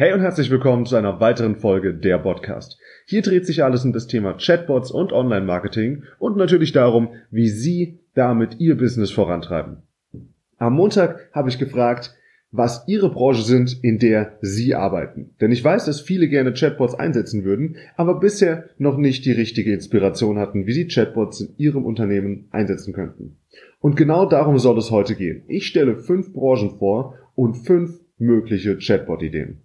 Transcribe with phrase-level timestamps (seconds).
[0.00, 2.78] Hey und herzlich willkommen zu einer weiteren Folge der Podcast.
[3.04, 7.98] Hier dreht sich alles um das Thema Chatbots und Online-Marketing und natürlich darum, wie Sie
[8.14, 9.82] damit Ihr Business vorantreiben.
[10.56, 12.14] Am Montag habe ich gefragt,
[12.50, 15.34] was Ihre Branche sind, in der Sie arbeiten.
[15.38, 19.74] Denn ich weiß, dass viele gerne Chatbots einsetzen würden, aber bisher noch nicht die richtige
[19.74, 23.36] Inspiration hatten, wie Sie Chatbots in Ihrem Unternehmen einsetzen könnten.
[23.80, 25.42] Und genau darum soll es heute gehen.
[25.46, 29.58] Ich stelle fünf Branchen vor und fünf mögliche Chatbot-Ideen.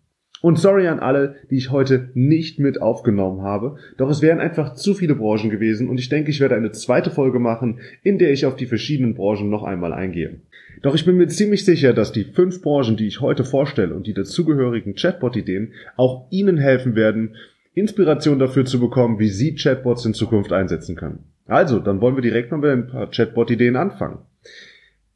[0.46, 4.76] Und sorry an alle, die ich heute nicht mit aufgenommen habe, doch es wären einfach
[4.76, 8.32] zu viele Branchen gewesen und ich denke, ich werde eine zweite Folge machen, in der
[8.32, 10.42] ich auf die verschiedenen Branchen noch einmal eingehe.
[10.84, 14.06] Doch ich bin mir ziemlich sicher, dass die fünf Branchen, die ich heute vorstelle und
[14.06, 17.38] die dazugehörigen Chatbot-Ideen auch Ihnen helfen werden,
[17.74, 21.24] Inspiration dafür zu bekommen, wie Sie Chatbots in Zukunft einsetzen können.
[21.48, 24.20] Also, dann wollen wir direkt mal mit ein paar Chatbot-Ideen anfangen.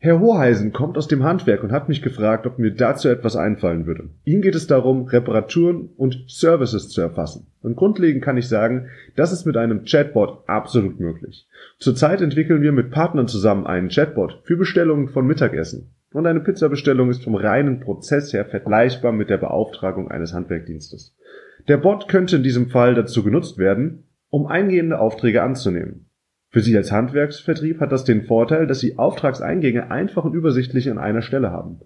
[0.02, 3.86] Herr Hoheisen kommt aus dem Handwerk und hat mich gefragt, ob mir dazu etwas einfallen
[3.86, 4.10] würde.
[4.24, 7.48] Ihm geht es darum, Reparaturen und Services zu erfassen.
[7.62, 11.50] Und grundlegend kann ich sagen, das ist mit einem Chatbot absolut möglich.
[11.80, 15.92] Zurzeit entwickeln wir mit Partnern zusammen einen Chatbot für Bestellungen von Mittagessen.
[16.14, 21.14] Und eine Pizzabestellung ist vom reinen Prozess her vergleichbar mit der Beauftragung eines Handwerkdienstes.
[21.68, 26.09] Der Bot könnte in diesem Fall dazu genutzt werden, um eingehende Aufträge anzunehmen.
[26.52, 30.98] Für Sie als Handwerksvertrieb hat das den Vorteil, dass Sie Auftragseingänge einfach und übersichtlich an
[30.98, 31.82] einer Stelle haben.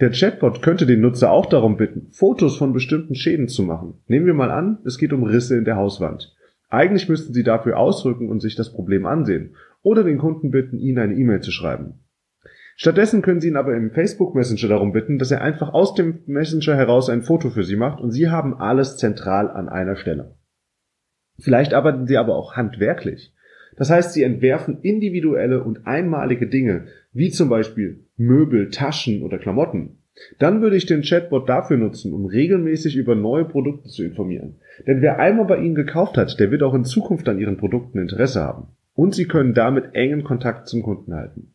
[0.00, 3.94] Der Chatbot könnte den Nutzer auch darum bitten, Fotos von bestimmten Schäden zu machen.
[4.08, 6.34] Nehmen wir mal an, es geht um Risse in der Hauswand.
[6.68, 10.98] Eigentlich müssten Sie dafür ausrücken und sich das Problem ansehen oder den Kunden bitten, Ihnen
[10.98, 12.00] eine E-Mail zu schreiben.
[12.74, 16.18] Stattdessen können Sie ihn aber im Facebook Messenger darum bitten, dass er einfach aus dem
[16.26, 20.34] Messenger heraus ein Foto für Sie macht und Sie haben alles zentral an einer Stelle.
[21.38, 23.32] Vielleicht arbeiten Sie aber auch handwerklich.
[23.76, 29.98] Das heißt, sie entwerfen individuelle und einmalige Dinge, wie zum Beispiel Möbel, Taschen oder Klamotten.
[30.38, 34.56] Dann würde ich den Chatbot dafür nutzen, um regelmäßig über neue Produkte zu informieren.
[34.86, 37.98] Denn wer einmal bei Ihnen gekauft hat, der wird auch in Zukunft an Ihren Produkten
[37.98, 38.68] Interesse haben.
[38.94, 41.52] Und Sie können damit engen Kontakt zum Kunden halten.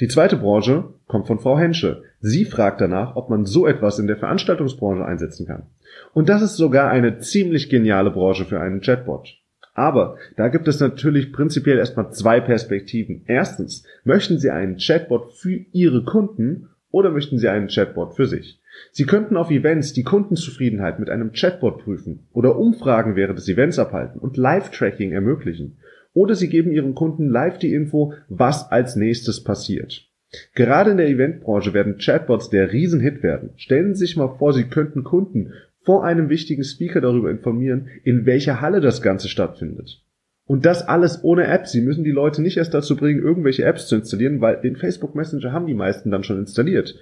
[0.00, 2.02] Die zweite Branche kommt von Frau Hensche.
[2.20, 5.66] Sie fragt danach, ob man so etwas in der Veranstaltungsbranche einsetzen kann.
[6.14, 9.41] Und das ist sogar eine ziemlich geniale Branche für einen Chatbot.
[9.74, 13.22] Aber da gibt es natürlich prinzipiell erstmal zwei Perspektiven.
[13.26, 18.60] Erstens, möchten Sie einen Chatbot für Ihre Kunden oder möchten Sie einen Chatbot für sich?
[18.90, 23.78] Sie könnten auf Events die Kundenzufriedenheit mit einem Chatbot prüfen oder Umfragen während des Events
[23.78, 25.78] abhalten und Live-Tracking ermöglichen.
[26.14, 30.08] Oder Sie geben Ihren Kunden live die Info, was als nächstes passiert.
[30.54, 33.50] Gerade in der Eventbranche werden Chatbots der Riesenhit werden.
[33.56, 35.52] Stellen Sie sich mal vor, Sie könnten Kunden
[35.84, 40.02] vor einem wichtigen Speaker darüber informieren, in welcher Halle das Ganze stattfindet.
[40.44, 41.66] Und das alles ohne App.
[41.66, 45.14] Sie müssen die Leute nicht erst dazu bringen, irgendwelche Apps zu installieren, weil den Facebook
[45.14, 46.94] Messenger haben die meisten dann schon installiert.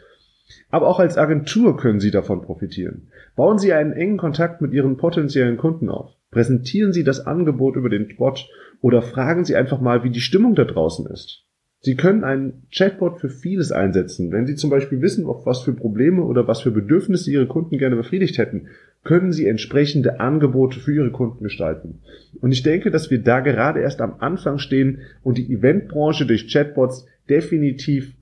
[0.71, 3.09] Aber auch als Agentur können Sie davon profitieren.
[3.37, 6.13] Bauen Sie einen engen Kontakt mit Ihren potenziellen Kunden auf.
[6.31, 8.49] Präsentieren Sie das Angebot über den Bot
[8.81, 11.45] oder fragen Sie einfach mal, wie die Stimmung da draußen ist.
[11.83, 14.33] Sie können einen Chatbot für vieles einsetzen.
[14.33, 17.79] Wenn Sie zum Beispiel wissen, auf was für Probleme oder was für Bedürfnisse Ihre Kunden
[17.79, 18.69] gerne befriedigt hätten,
[19.03, 22.01] können Sie entsprechende Angebote für Ihre Kunden gestalten.
[22.43, 26.53] Und ich denke, dass wir da gerade erst am Anfang stehen und die Eventbranche durch
[26.53, 28.15] Chatbots definitiv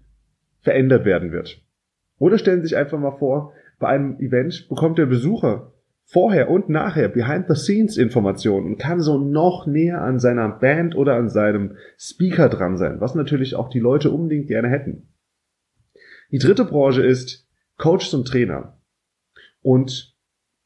[0.61, 1.61] verändert werden wird.
[2.19, 5.73] Oder stellen Sie sich einfach mal vor, bei einem Event bekommt der Besucher
[6.11, 11.77] vorher und nachher Behind-the-Scenes-Informationen und kann so noch näher an seiner Band oder an seinem
[11.99, 15.13] Speaker dran sein, was natürlich auch die Leute unbedingt gerne hätten.
[16.31, 17.47] Die dritte Branche ist
[17.77, 18.81] Coaches und Trainer.
[19.61, 20.17] Und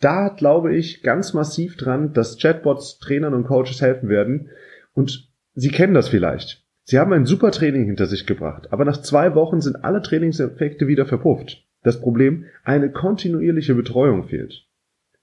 [0.00, 4.50] da glaube ich ganz massiv dran, dass Chatbots Trainern und Coaches helfen werden.
[4.94, 6.64] Und Sie kennen das vielleicht.
[6.84, 10.86] Sie haben ein super Training hinter sich gebracht, aber nach zwei Wochen sind alle Trainingseffekte
[10.86, 11.66] wieder verpufft.
[11.82, 14.66] Das Problem, eine kontinuierliche Betreuung fehlt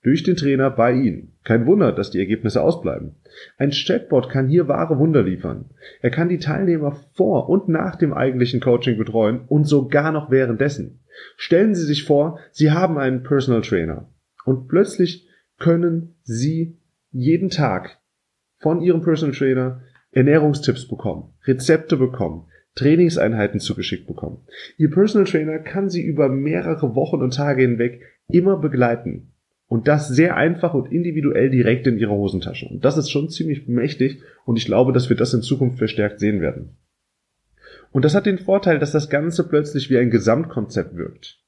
[0.03, 1.33] durch den Trainer bei Ihnen.
[1.43, 3.15] Kein Wunder, dass die Ergebnisse ausbleiben.
[3.57, 5.71] Ein Chatbot kann hier wahre Wunder liefern.
[6.01, 11.01] Er kann die Teilnehmer vor und nach dem eigentlichen Coaching betreuen und sogar noch währenddessen.
[11.35, 14.09] Stellen Sie sich vor, Sie haben einen Personal Trainer
[14.45, 16.77] und plötzlich können Sie
[17.11, 17.97] jeden Tag
[18.59, 19.81] von Ihrem Personal Trainer
[20.11, 24.45] Ernährungstipps bekommen, Rezepte bekommen, Trainingseinheiten zugeschickt bekommen.
[24.77, 29.33] Ihr Personal Trainer kann Sie über mehrere Wochen und Tage hinweg immer begleiten.
[29.69, 32.67] Und das sehr einfach und individuell direkt in ihrer Hosentasche.
[32.67, 36.19] Und das ist schon ziemlich mächtig und ich glaube, dass wir das in Zukunft verstärkt
[36.19, 36.75] sehen werden.
[37.91, 41.39] Und das hat den Vorteil, dass das Ganze plötzlich wie ein Gesamtkonzept wirkt.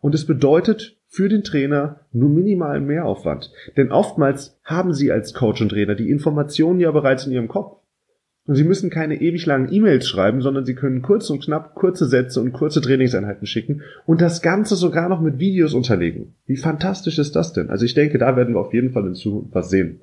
[0.00, 3.50] Und es bedeutet für den Trainer nur minimalen Mehraufwand.
[3.76, 7.79] Denn oftmals haben sie als Coach und Trainer die Informationen ja bereits in ihrem Kopf.
[8.50, 12.06] Und Sie müssen keine ewig langen E-Mails schreiben, sondern Sie können kurz und knapp kurze
[12.06, 16.34] Sätze und kurze Trainingseinheiten schicken und das Ganze sogar noch mit Videos unterlegen.
[16.46, 17.70] Wie fantastisch ist das denn?
[17.70, 20.00] Also ich denke, da werden wir auf jeden Fall in Zukunft was sehen.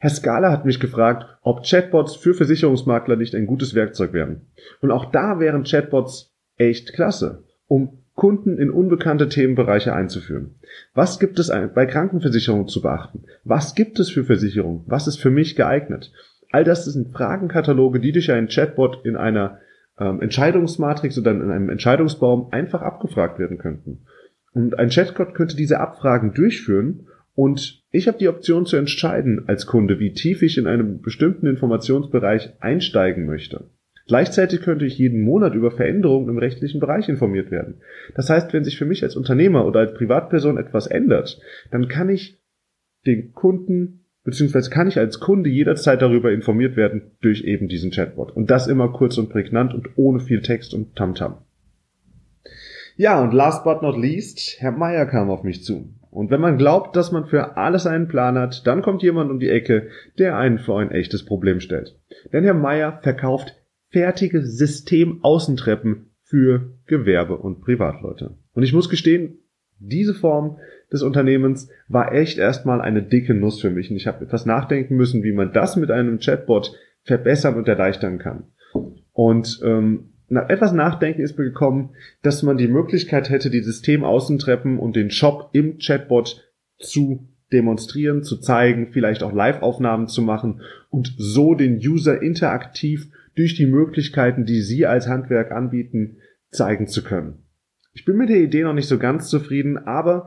[0.00, 4.48] Herr Scala hat mich gefragt, ob Chatbots für Versicherungsmakler nicht ein gutes Werkzeug wären.
[4.80, 10.56] Und auch da wären Chatbots echt klasse, um Kunden in unbekannte Themenbereiche einzuführen.
[10.92, 13.26] Was gibt es bei Krankenversicherungen zu beachten?
[13.44, 14.82] Was gibt es für Versicherungen?
[14.86, 16.12] Was ist für mich geeignet?
[16.54, 19.58] All das sind Fragenkataloge, die durch einen Chatbot in einer
[19.98, 24.06] ähm, Entscheidungsmatrix oder in einem Entscheidungsbaum einfach abgefragt werden könnten.
[24.52, 29.66] Und ein Chatbot könnte diese Abfragen durchführen und ich habe die Option zu entscheiden als
[29.66, 33.64] Kunde, wie tief ich in einem bestimmten Informationsbereich einsteigen möchte.
[34.06, 37.80] Gleichzeitig könnte ich jeden Monat über Veränderungen im rechtlichen Bereich informiert werden.
[38.14, 41.36] Das heißt, wenn sich für mich als Unternehmer oder als Privatperson etwas ändert,
[41.72, 42.38] dann kann ich
[43.06, 48.32] den Kunden beziehungsweise kann ich als Kunde jederzeit darüber informiert werden durch eben diesen Chatbot.
[48.32, 51.36] Und das immer kurz und prägnant und ohne viel Text und Tamtam.
[52.96, 55.92] Ja, und last but not least, Herr Meier kam auf mich zu.
[56.10, 59.40] Und wenn man glaubt, dass man für alles einen Plan hat, dann kommt jemand um
[59.40, 61.98] die Ecke, der einen vor ein echtes Problem stellt.
[62.32, 63.56] Denn Herr Meier verkauft
[63.90, 68.36] fertige Systemaußentreppen für Gewerbe und Privatleute.
[68.52, 69.38] Und ich muss gestehen,
[69.78, 70.58] diese Form
[70.92, 74.96] des Unternehmens war echt erstmal eine dicke Nuss für mich und ich habe etwas nachdenken
[74.96, 76.72] müssen, wie man das mit einem Chatbot
[77.02, 78.44] verbessern und erleichtern kann.
[79.12, 81.90] Und ähm, nach etwas Nachdenken ist mir gekommen,
[82.22, 88.38] dass man die Möglichkeit hätte, die Systemaußentreppen und den Shop im Chatbot zu demonstrieren, zu
[88.38, 94.60] zeigen, vielleicht auch Live-Aufnahmen zu machen und so den User interaktiv durch die Möglichkeiten, die
[94.60, 96.16] Sie als Handwerk anbieten,
[96.50, 97.43] zeigen zu können.
[97.94, 100.26] Ich bin mit der Idee noch nicht so ganz zufrieden, aber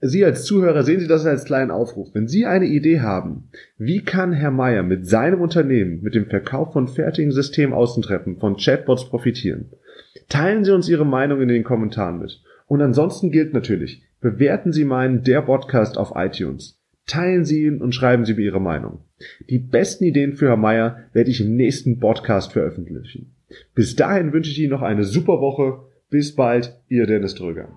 [0.00, 2.08] Sie als Zuhörer sehen Sie das als kleinen Aufruf.
[2.12, 3.48] Wenn Sie eine Idee haben,
[3.78, 9.08] wie kann Herr Meier mit seinem Unternehmen, mit dem Verkauf von fertigen Systemaußentreppen, von Chatbots
[9.08, 9.70] profitieren,
[10.28, 12.42] teilen Sie uns Ihre Meinung in den Kommentaren mit.
[12.66, 16.78] Und ansonsten gilt natürlich, bewerten Sie meinen Der Podcast auf iTunes.
[17.06, 19.04] Teilen Sie ihn und schreiben Sie mir Ihre Meinung.
[19.48, 23.34] Die besten Ideen für Herr Meier werde ich im nächsten Podcast veröffentlichen.
[23.74, 25.93] Bis dahin wünsche ich Ihnen noch eine super Woche.
[26.10, 27.68] Bis bald, Ihr Dennis Dröger.